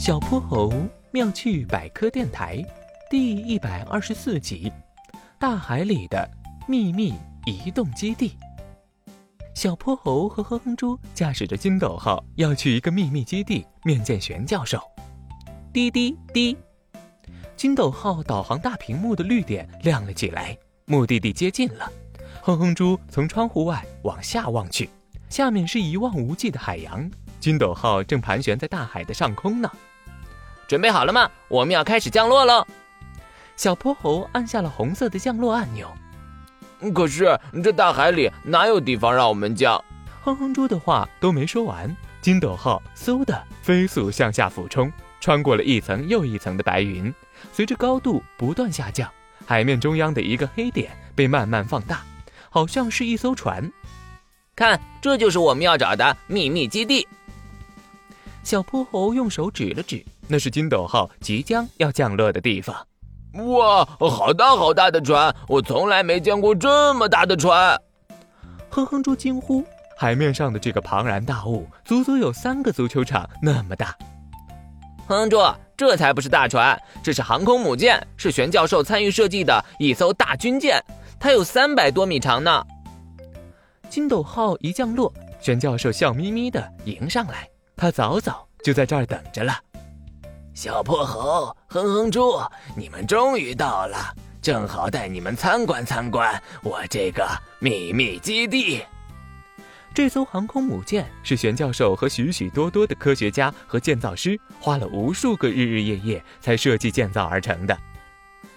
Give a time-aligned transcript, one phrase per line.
[0.00, 0.72] 小泼猴
[1.10, 2.64] 妙趣百科电台
[3.10, 4.72] 第一百二十四集：
[5.38, 6.26] 大海里的
[6.66, 7.12] 秘密
[7.44, 8.32] 移动基地。
[9.54, 14.80] 小泼猴和哼哼猪驾驶着金斗号要去一个秘密基地面见玄教授。
[15.70, 16.56] 滴滴滴，
[17.54, 20.56] 金斗号导航大屏幕的绿点亮了起来，
[20.86, 21.92] 目的地接近了。
[22.40, 24.88] 哼哼猪从窗户外往下望去，
[25.28, 27.08] 下面是一望无际的海洋。
[27.38, 29.70] 金斗号正盘旋在大海的上空呢。
[30.70, 31.28] 准备好了吗？
[31.48, 32.64] 我们要开始降落喽！
[33.56, 35.92] 小泼猴按下了红色的降落按钮。
[36.94, 39.84] 可是这大海里哪有地方让我们降？
[40.22, 41.92] 哼哼猪的话都没说完，
[42.22, 47.12] 金斗号嗖的飞速向下俯冲，穿过了一层又一层的白云，
[47.52, 49.10] 随着高度不断下降，
[49.44, 52.00] 海面中央的一个黑点被慢慢放大。
[52.48, 53.68] 好像是一艘船，
[54.54, 57.08] 看，这就是我们要找的秘密基地。
[58.44, 62.74] 小泼猴用手指了指，那是金斗号即将要降落的地方。
[63.34, 65.34] 哇，好大好大的船！
[65.48, 67.76] 我从来没见过这么大的船。
[68.70, 69.64] 哼哼猪惊呼
[69.98, 73.96] ：“海面上的这个庞然大物，足足有三个足球场那么大。”
[75.08, 75.38] 哼哼猪，
[75.76, 80.80] 这才不是大船，这是航空母舰，是玄教授参与设计的一艘大军舰。
[81.18, 82.64] 它有三百多米长呢。
[83.88, 89.52] 金斗号一降落，玄教授笑眯眯的迎上来，他早早就在这儿等着了。
[90.60, 92.38] 小泼猴、哼哼猪，
[92.76, 97.26] 你们终于到了，正好带你们参观参观我这个
[97.58, 98.84] 秘密基地。
[99.94, 107.74] 这艘航空母舰是玄教授和许许多多的科学家和建造师花了无数个日日夜夜才设计建造而成的。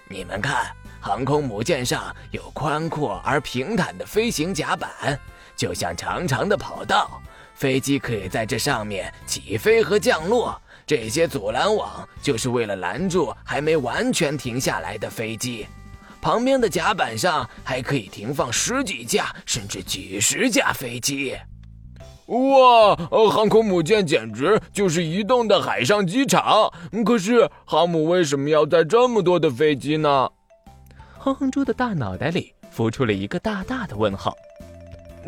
[0.09, 0.75] 你们看。
[0.99, 5.19] 航空母舰上有宽阔而平坦的飞行甲板，
[5.53, 7.21] 就像长长的跑道，
[7.55, 10.57] 飞机可以在这上面起飞和降落。
[10.85, 15.65] 这些阻拦网就是为了拦住还没完全停下来的飞机。
[16.21, 21.35] 旁边的甲板上还可以停放十几架甚至几十架飞机。
[22.27, 22.95] 哇，
[23.29, 26.71] 航空母舰简直就是移动的海上机场。
[27.05, 30.29] 可是航母为什么要载这么多的飞机呢？
[31.17, 34.33] 哼哼猪的大脑袋里浮出了一个大大的问号。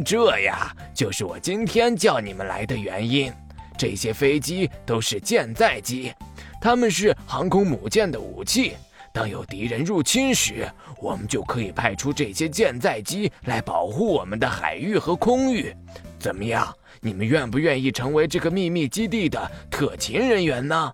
[0.06, 3.32] 这呀，就是我今天叫你们来的原因。
[3.78, 6.14] 这些飞机都是舰载机，
[6.62, 8.74] 它们是航空母舰的武器。
[9.14, 15.74] 当有敌人入侵时，我们就可以派出这些舰载机来保护我们的海域和空域。
[16.20, 16.74] 怎么样？
[17.00, 20.94] 你们愿不愿意成为这个秘密基地的特勤人员呢？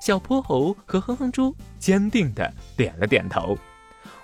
[0.00, 3.56] 小泼猴和哼哼猪坚定地点了点头。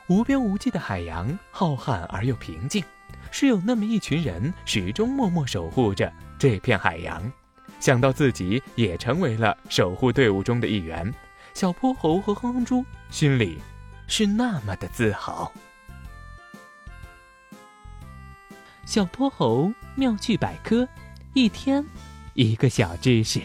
[0.09, 2.83] 无边无际的海洋，浩瀚而又平静，
[3.31, 7.33] 是有那么一群人始终默默守护着这片海洋。
[7.81, 11.12] 想到自己也成为了守护队伍中的一员，
[11.55, 13.59] 小泼猴和哼哼猪心里
[14.06, 15.53] 是那么的自豪。
[18.84, 20.88] 小泼猴妙趣百科，
[21.34, 21.84] 一天
[22.34, 23.41] 一个小知识。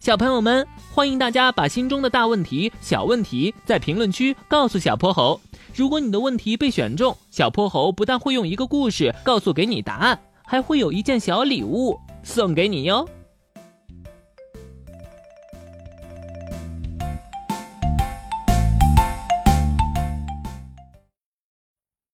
[0.00, 5.40] 小朋友们，欢迎大家把心中的大问题、小问题在评论区告诉小泼猴。
[5.74, 13.08] 如果你的问题被选中，小泼猴不但会用一个故事告诉给你答案，还会有一件小礼物送给你哟。